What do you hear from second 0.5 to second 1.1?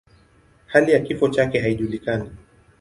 Hali ya